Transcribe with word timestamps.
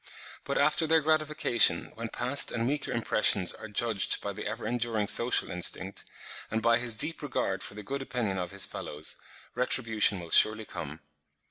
But 0.45 0.57
after 0.57 0.87
their 0.87 1.01
gratification 1.01 1.91
when 1.93 2.09
past 2.09 2.51
and 2.51 2.67
weaker 2.67 2.91
impressions 2.91 3.53
are 3.53 3.67
judged 3.67 4.19
by 4.19 4.33
the 4.33 4.47
ever 4.47 4.65
enduring 4.65 5.07
social 5.07 5.51
instinct, 5.51 6.05
and 6.49 6.59
by 6.59 6.79
his 6.79 6.97
deep 6.97 7.21
regard 7.21 7.61
for 7.61 7.75
the 7.75 7.83
good 7.83 8.01
opinion 8.01 8.39
of 8.39 8.49
his 8.49 8.65
fellows, 8.65 9.17
retribution 9.53 10.19
will 10.19 10.31
surely 10.31 10.65
come. 10.65 11.01